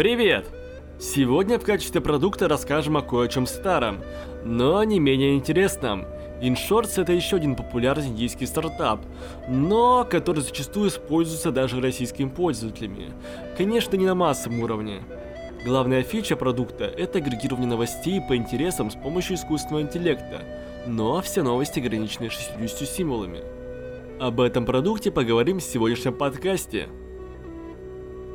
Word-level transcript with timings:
Привет! 0.00 0.46
Сегодня 0.98 1.58
в 1.58 1.62
качестве 1.62 2.00
продукта 2.00 2.48
расскажем 2.48 2.96
о 2.96 3.02
кое-чем 3.02 3.46
старом, 3.46 4.00
но 4.46 4.82
не 4.82 4.98
менее 4.98 5.34
интересном. 5.34 6.06
InShorts 6.40 7.02
это 7.02 7.12
еще 7.12 7.36
один 7.36 7.54
популярный 7.54 8.06
индийский 8.06 8.46
стартап, 8.46 9.00
но 9.46 10.06
который 10.10 10.40
зачастую 10.42 10.88
используется 10.88 11.52
даже 11.52 11.82
российскими 11.82 12.30
пользователями. 12.30 13.12
Конечно, 13.58 13.94
не 13.96 14.06
на 14.06 14.14
массовом 14.14 14.60
уровне. 14.60 15.02
Главная 15.66 16.02
фича 16.02 16.34
продукта– 16.34 16.84
это 16.96 17.18
агрегирование 17.18 17.68
новостей 17.68 18.22
по 18.26 18.34
интересам 18.34 18.90
с 18.90 18.94
помощью 18.94 19.36
искусственного 19.36 19.82
интеллекта, 19.82 20.40
но 20.86 21.20
все 21.20 21.42
новости 21.42 21.78
ограничены 21.78 22.30
60 22.30 22.88
символами. 22.88 23.42
Об 24.18 24.40
этом 24.40 24.64
продукте 24.64 25.10
поговорим 25.10 25.58
в 25.58 25.62
сегодняшнем 25.62 26.14
подкасте. 26.14 26.88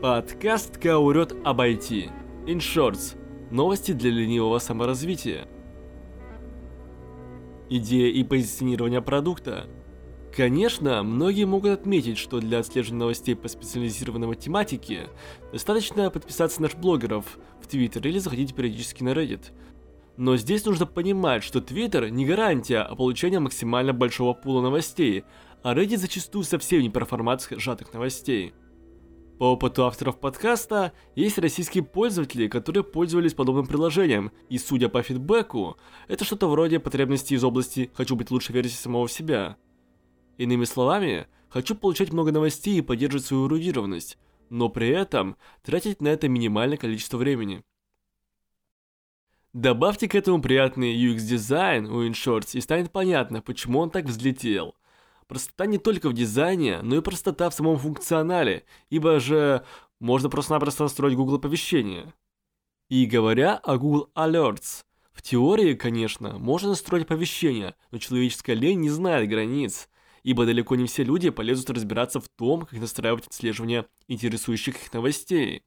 Подкаст 0.01 0.77
«Каурет 0.77 1.33
об 1.45 1.61
IT». 1.61 2.11
InShorts. 2.47 3.17
Новости 3.49 3.93
для 3.93 4.11
ленивого 4.11 4.59
саморазвития. 4.59 5.47
Идея 7.69 8.11
и 8.11 8.23
позиционирование 8.25 9.01
продукта. 9.01 9.67
Конечно, 10.35 11.01
многие 11.01 11.45
могут 11.45 11.71
отметить, 11.71 12.17
что 12.17 12.41
для 12.41 12.59
отслеживания 12.59 12.99
новостей 12.99 13.35
по 13.35 13.47
специализированной 13.47 14.35
тематике 14.35 15.07
достаточно 15.53 16.11
подписаться 16.11 16.61
на 16.61 16.67
блогеров 16.67 17.39
в 17.61 17.67
Twitter 17.73 18.05
или 18.05 18.19
заходить 18.19 18.53
периодически 18.53 19.01
на 19.01 19.13
Reddit. 19.13 19.53
Но 20.17 20.35
здесь 20.35 20.65
нужно 20.65 20.85
понимать, 20.85 21.41
что 21.41 21.59
Twitter 21.59 22.09
не 22.09 22.25
гарантия 22.25 22.79
о 22.79 22.95
получении 22.95 23.37
максимально 23.37 23.93
большого 23.93 24.33
пула 24.33 24.61
новостей, 24.61 25.23
а 25.63 25.73
Reddit 25.73 25.97
зачастую 25.97 26.43
совсем 26.43 26.81
не 26.81 26.89
про 26.89 27.05
формат 27.05 27.47
сжатых 27.49 27.93
новостей. 27.93 28.53
По 29.37 29.51
опыту 29.51 29.85
авторов 29.85 30.17
подкаста, 30.17 30.93
есть 31.13 31.37
российские 31.37 31.83
пользователи, 31.83 32.47
которые 32.47 32.85
пользовались 32.85 33.33
подобным 33.33 33.67
приложением, 33.67 34.31
и 34.47 34.57
судя 34.57 34.87
по 34.87 35.03
фидбэку, 35.03 35.75
это 36.07 36.23
что-то 36.23 36.47
вроде 36.47 36.79
потребностей 36.79 37.35
из 37.35 37.43
области 37.43 37.91
«хочу 37.93 38.15
быть 38.15 38.31
лучшей 38.31 38.53
версией 38.53 38.77
самого 38.77 39.09
себя». 39.09 39.57
Иными 40.37 40.63
словами, 40.63 41.27
хочу 41.49 41.75
получать 41.75 42.13
много 42.13 42.31
новостей 42.31 42.77
и 42.77 42.81
поддерживать 42.81 43.25
свою 43.25 43.47
эрудированность, 43.47 44.17
но 44.49 44.69
при 44.69 44.87
этом 44.87 45.35
тратить 45.63 46.01
на 46.01 46.07
это 46.09 46.29
минимальное 46.29 46.77
количество 46.77 47.17
времени. 47.17 47.61
Добавьте 49.51 50.07
к 50.07 50.15
этому 50.15 50.41
приятный 50.41 50.95
UX-дизайн 50.95 51.87
у 51.87 52.07
InShorts 52.07 52.57
и 52.57 52.61
станет 52.61 52.89
понятно, 52.89 53.41
почему 53.41 53.79
он 53.79 53.89
так 53.89 54.05
взлетел– 54.05 54.75
Простота 55.27 55.65
не 55.65 55.79
только 55.79 56.09
в 56.09 56.13
дизайне, 56.13 56.81
но 56.81 56.97
и 56.97 57.01
простота 57.01 57.49
в 57.49 57.53
самом 57.53 57.77
функционале, 57.79 58.65
ибо 58.89 59.19
же 59.19 59.65
можно 59.99 60.29
просто-напросто 60.29 60.83
настроить 60.83 61.15
Google 61.15 61.35
оповещения. 61.35 62.13
И 62.89 63.05
говоря 63.07 63.55
о 63.55 63.77
Google 63.77 64.11
Alerts, 64.15 64.83
в 65.11 65.23
теории, 65.23 65.73
конечно, 65.73 66.37
можно 66.37 66.69
настроить 66.69 67.05
оповещения, 67.05 67.75
но 67.89 67.97
человеческая 67.97 68.53
лень 68.53 68.81
не 68.81 68.89
знает 68.89 69.27
границ, 69.27 69.89
ибо 70.21 70.45
далеко 70.45 70.75
не 70.75 70.85
все 70.85 71.03
люди 71.03 71.31
полезут 71.31 71.71
разбираться 71.71 72.19
в 72.19 72.29
том, 72.29 72.65
как 72.65 72.79
настраивать 72.79 73.25
отслеживание 73.25 73.87
интересующих 74.07 74.75
их 74.75 74.93
новостей. 74.93 75.63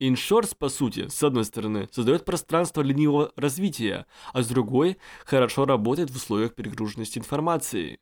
InShorts, 0.00 0.56
по 0.56 0.68
сути, 0.68 1.08
с 1.08 1.22
одной 1.22 1.44
стороны, 1.44 1.88
создает 1.90 2.24
пространство 2.24 2.82
ленивого 2.82 3.32
развития, 3.36 4.06
а 4.32 4.42
с 4.42 4.48
другой, 4.48 4.98
хорошо 5.24 5.66
работает 5.66 6.10
в 6.10 6.16
условиях 6.16 6.54
перегруженности 6.54 7.18
информацией. 7.18 7.98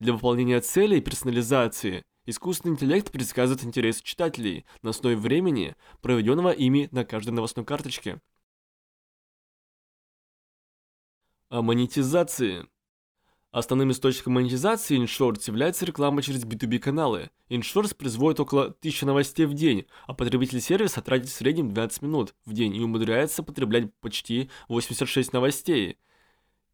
Для 0.00 0.12
выполнения 0.12 0.60
целей 0.60 1.00
персонализации 1.00 2.04
искусственный 2.24 2.74
интеллект 2.74 3.10
предсказывает 3.10 3.64
интересы 3.64 4.04
читателей 4.04 4.64
на 4.82 4.90
основе 4.90 5.16
времени, 5.16 5.74
проведенного 6.02 6.50
ими 6.50 6.88
на 6.92 7.04
каждой 7.04 7.30
новостной 7.30 7.64
карточке. 7.64 8.20
О 11.48 11.62
монетизации. 11.62 12.68
Основным 13.50 13.90
источником 13.90 14.34
монетизации 14.34 15.02
InShorts 15.02 15.44
является 15.48 15.84
реклама 15.84 16.22
через 16.22 16.44
B2B 16.44 16.78
каналы. 16.78 17.30
InShorts 17.48 17.96
производит 17.96 18.38
около 18.38 18.66
1000 18.66 19.06
новостей 19.06 19.46
в 19.46 19.54
день, 19.54 19.86
а 20.06 20.14
потребитель 20.14 20.60
сервиса 20.60 21.00
тратит 21.00 21.30
в 21.30 21.34
среднем 21.34 21.72
12 21.72 22.02
минут 22.02 22.34
в 22.44 22.52
день 22.52 22.76
и 22.76 22.80
умудряется 22.80 23.42
потреблять 23.42 23.92
почти 24.00 24.48
86 24.68 25.32
новостей. 25.32 25.98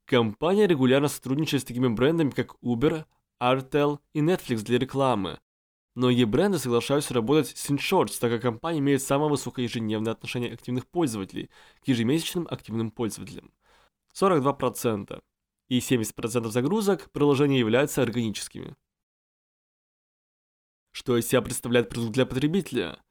Компания 0.07 0.67
регулярно 0.67 1.09
сотрудничает 1.09 1.63
с 1.63 1.67
такими 1.67 1.89
брендами, 1.89 2.31
как 2.31 2.57
Uber, 2.63 3.07
Artel 3.41 4.01
и 4.13 4.21
Netflix 4.21 4.63
для 4.63 4.79
рекламы. 4.79 5.41
Многие 5.95 6.25
бренды 6.25 6.59
соглашаются 6.59 7.15
работать 7.15 7.57
с 7.57 7.71
InShorts, 7.71 8.19
так 8.21 8.31
как 8.31 8.43
компания 8.43 8.81
имеет 8.81 9.03
самое 9.03 9.31
высокое 9.31 9.65
ежедневное 9.65 10.13
отношение 10.13 10.53
активных 10.53 10.87
пользователей 10.89 11.51
к 11.83 11.89
ежемесячным 11.89 12.49
активным 12.51 12.91
пользователям. 12.91 13.53
42%. 14.15 15.23
И 15.69 15.79
70% 15.79 16.51
загрузок 16.51 17.11
приложения 17.11 17.59
являются 17.59 18.03
органическими. 18.03 18.77
Что 20.91 21.17
из 21.17 21.27
себя 21.27 21.43
представляет 21.43 21.89
продукт 21.89 22.13
для 22.13 22.27
потребителя? 22.27 23.03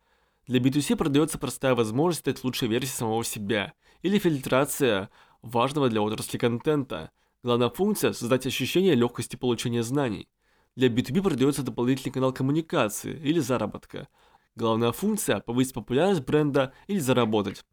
Для 0.46 0.60
B2C 0.60 0.96
продается 0.96 1.40
простая 1.40 1.74
возможность 1.74 2.20
стать 2.20 2.44
лучшей 2.44 2.68
версией 2.68 2.96
самого 2.96 3.24
себя, 3.24 3.74
или 4.02 4.20
фильтрация 4.20 5.10
важного 5.44 5.90
для 5.90 6.02
отрасли 6.02 6.40
контента. 6.40 7.12
Главная 7.44 7.70
функция– 7.70 8.12
создать 8.14 8.48
ощущение 8.48 8.96
легкости 8.96 9.36
получения 9.36 9.84
знаний. 9.84 10.28
Для 10.76 10.88
B2B 10.88 11.22
продается 11.22 11.62
дополнительный 11.62 12.14
канал 12.14 12.34
коммуникации 12.34 13.14
или 13.14 13.40
заработка. 13.40 14.08
Главная 14.56 14.92
функция– 14.92 15.40
повысить 15.46 15.74
популярность 15.74 16.26
бренда 16.26 16.74
или 16.88 17.00
заработать. 17.00 17.64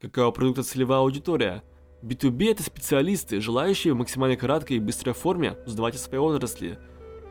Какова 0.00 0.30
продукта 0.32 0.62
целевая 0.62 1.00
аудитория? 1.00 1.62
B2B– 2.02 2.50
это 2.50 2.62
специалисты, 2.62 3.40
желающие 3.40 3.94
в 3.94 3.96
максимально 3.96 4.36
краткой 4.36 4.76
и 4.76 4.80
быстрой 4.80 5.14
форме 5.14 5.56
узнавать 5.66 5.94
о 5.94 5.98
своей 5.98 6.22
отрасли. 6.22 6.78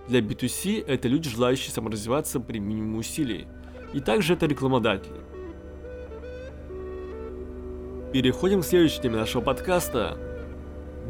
Для 0.08 0.22
B2C– 0.22 0.86
это 0.88 1.08
люди, 1.08 1.30
желающие 1.30 1.72
саморазвиваться 1.72 2.40
при 2.40 2.60
минимуме 2.60 3.00
усилий. 3.00 3.48
И 3.94 4.00
также 4.00 4.34
это 4.34 4.46
рекламодатели. 4.46 5.37
Переходим 8.14 8.62
к 8.62 8.66
следующей 8.66 9.02
теме 9.02 9.18
нашего 9.18 9.42
подкаста. 9.42 10.18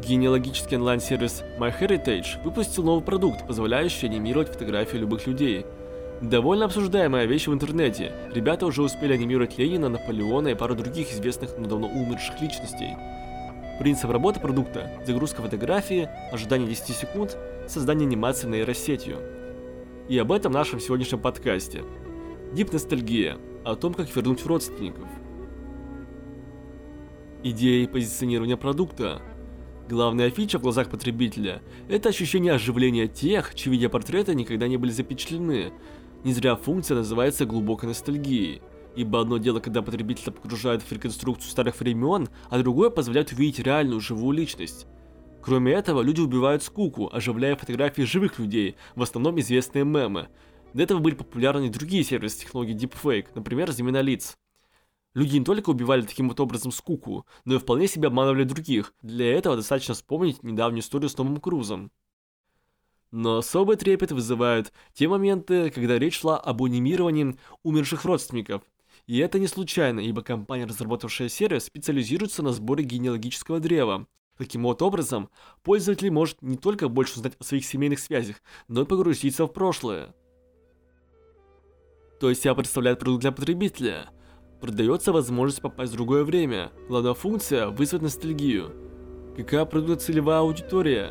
Генеалогический 0.04 0.76
онлайн-сервис 0.76 1.44
MyHeritage 1.56 2.42
выпустил 2.42 2.82
новый 2.82 3.04
продукт, 3.04 3.46
позволяющий 3.46 4.06
анимировать 4.06 4.48
фотографии 4.48 4.96
любых 4.96 5.28
людей. 5.28 5.64
Довольно 6.20 6.64
обсуждаемая 6.64 7.26
вещь 7.26 7.46
в 7.46 7.52
интернете. 7.52 8.12
Ребята 8.34 8.66
уже 8.66 8.82
успели 8.82 9.12
анимировать 9.12 9.56
Ленина, 9.58 9.88
Наполеона 9.88 10.48
и 10.48 10.54
пару 10.56 10.74
других 10.74 11.12
известных, 11.12 11.56
но 11.56 11.68
давно 11.68 11.86
умерших 11.86 12.40
личностей. 12.40 12.96
Принцип 13.78 14.10
работы 14.10 14.40
продукта– 14.40 14.90
загрузка 15.06 15.40
фотографии, 15.40 16.08
ожидание 16.32 16.68
10 16.68 16.96
секунд, 16.96 17.38
создание 17.68 18.08
анимации 18.08 18.48
нейросетью. 18.48 19.18
И 20.08 20.18
об 20.18 20.32
этом 20.32 20.50
в 20.50 20.56
нашем 20.56 20.80
сегодняшнем 20.80 21.20
подкасте. 21.20 21.84
Дип 22.52 22.72
ностальгия– 22.72 23.38
о 23.64 23.76
том, 23.76 23.94
как 23.94 24.14
вернуть 24.16 24.44
родственников. 24.44 25.06
Идея 27.44 27.84
и 27.84 27.86
позиционирование 27.86 28.56
продукта 28.56 29.22
Главная 29.88 30.28
фича 30.28 30.58
в 30.58 30.62
глазах 30.62 30.90
потребителя– 30.90 31.62
это 31.88 32.08
ощущение 32.08 32.52
оживления 32.52 33.06
тех, 33.06 33.54
чьи 33.54 33.70
видеопортреты 33.72 34.34
никогда 34.34 34.66
не 34.66 34.76
были 34.76 34.90
запечатлены. 34.90 35.72
Не 36.24 36.32
зря 36.32 36.56
функция 36.56 36.96
называется 36.96 37.46
глубокой 37.46 37.90
ностальгией. 37.90 38.60
Ибо 38.96 39.20
одно 39.20 39.38
дело, 39.38 39.60
когда 39.60 39.82
потребителя 39.82 40.32
погружают 40.32 40.82
в 40.82 40.90
реконструкцию 40.90 41.48
старых 41.48 41.78
времен, 41.78 42.28
а 42.50 42.58
другое 42.58 42.90
позволяет 42.90 43.30
увидеть 43.30 43.60
реальную 43.60 44.00
живую 44.00 44.36
личность. 44.36 44.88
Кроме 45.40 45.72
этого, 45.74 46.02
люди 46.02 46.20
убивают 46.20 46.64
скуку, 46.64 47.08
оживляя 47.12 47.54
фотографии 47.54 48.02
живых 48.02 48.40
людей, 48.40 48.74
в 48.96 49.02
основном 49.02 49.38
известные 49.38 49.84
мемы. 49.84 50.26
До 50.74 50.82
этого 50.82 50.98
были 50.98 51.14
популярны 51.14 51.70
другие 51.70 52.02
сервисы 52.02 52.40
технологии 52.40 52.76
Deepfake, 52.76 53.28
например, 53.36 53.70
замена 53.70 54.00
лиц. 54.00 54.36
Люди 55.14 55.38
не 55.38 55.44
только 55.44 55.70
убивали 55.70 56.02
таким 56.02 56.28
вот 56.28 56.38
образом 56.40 56.70
скуку, 56.70 57.26
но 57.44 57.54
и 57.54 57.58
вполне 57.58 57.88
себе 57.88 58.08
обманывали 58.08 58.44
других. 58.44 58.94
Для 59.02 59.32
этого 59.32 59.56
достаточно 59.56 59.94
вспомнить 59.94 60.42
недавнюю 60.42 60.82
историю 60.82 61.08
с 61.08 61.14
Томом 61.14 61.40
Крузом. 61.40 61.90
Но 63.10 63.38
особый 63.38 63.76
трепет 63.76 64.12
вызывают 64.12 64.72
те 64.92 65.08
моменты, 65.08 65.70
когда 65.70 65.98
речь 65.98 66.20
шла 66.20 66.38
об 66.38 66.62
анимировании 66.62 67.38
умерших 67.62 68.04
родственников. 68.04 68.62
И 69.06 69.16
это 69.18 69.38
не 69.38 69.46
случайно, 69.46 70.00
ибо 70.00 70.20
компания, 70.20 70.66
разработавшая 70.66 71.30
сервис, 71.30 71.64
специализируется 71.64 72.42
на 72.42 72.52
сборе 72.52 72.84
генеалогического 72.84 73.60
древа. 73.60 74.06
Таким 74.36 74.64
вот 74.64 74.82
образом, 74.82 75.30
пользователь 75.62 76.10
может 76.10 76.42
не 76.42 76.58
только 76.58 76.90
больше 76.90 77.14
узнать 77.14 77.32
о 77.40 77.44
своих 77.44 77.64
семейных 77.64 77.98
связях, 77.98 78.36
но 78.68 78.82
и 78.82 78.84
погрузиться 78.84 79.46
в 79.46 79.52
прошлое. 79.52 80.14
То 82.20 82.28
есть 82.28 82.42
себя 82.42 82.54
представляет 82.54 82.98
продукт 82.98 83.22
для 83.22 83.32
потребителя– 83.32 84.10
Продается 84.60 85.12
возможность 85.12 85.62
попасть 85.62 85.92
в 85.92 85.94
другое 85.94 86.24
время. 86.24 86.72
Главная 86.88 87.14
функция– 87.14 87.68
вызвать 87.68 88.02
ностальгию. 88.02 88.72
Какая 89.36 89.64
продукта 89.64 90.06
целевая 90.06 90.40
аудитория? 90.40 91.10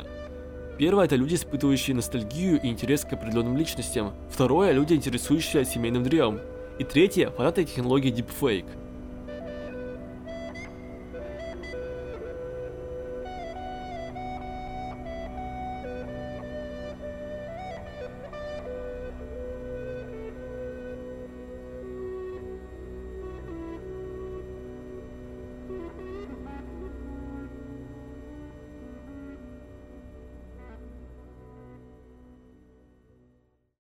Первое– 0.78 1.04
это 1.06 1.16
люди, 1.16 1.34
испытывающие 1.34 1.96
ностальгию 1.96 2.60
и 2.62 2.68
интерес 2.68 3.06
к 3.06 3.12
определенным 3.14 3.56
личностям. 3.56 4.12
Второе– 4.30 4.72
люди, 4.72 4.92
интересующиеся 4.92 5.64
семейным 5.64 6.02
древом. 6.02 6.40
И 6.78 6.84
третье– 6.84 7.30
фанаты 7.36 7.64
технологии 7.64 8.12
Deepfake. 8.12 8.66